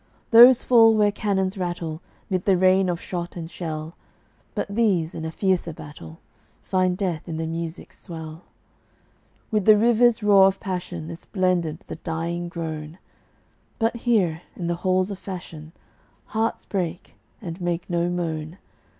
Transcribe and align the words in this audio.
Those 0.31 0.63
fall 0.63 0.95
where 0.95 1.11
cannons 1.11 1.59
rattle, 1.59 2.01
'Mid 2.27 2.45
the 2.45 2.57
rain 2.57 2.89
of 2.89 2.99
shot 2.99 3.35
and 3.35 3.51
shell; 3.51 3.95
But 4.55 4.67
these, 4.67 5.13
in 5.13 5.25
a 5.25 5.31
fiercer 5.31 5.73
battle, 5.73 6.17
Find 6.63 6.97
death 6.97 7.29
in 7.29 7.37
the 7.37 7.45
music's 7.45 7.99
swell. 7.99 8.45
With 9.51 9.65
the 9.65 9.77
river's 9.77 10.23
roar 10.23 10.47
of 10.47 10.59
passion 10.59 11.11
Is 11.11 11.25
blended 11.25 11.83
the 11.85 11.97
dying 11.97 12.49
groan; 12.49 12.97
But 13.77 13.95
here, 13.97 14.41
in 14.55 14.65
the 14.65 14.73
halls 14.81 15.11
of 15.11 15.19
fashion, 15.19 15.71
Hearts 16.33 16.65
break, 16.65 17.13
and 17.39 17.61
make 17.61 17.87
no 17.87 18.09
moan. 18.09 18.57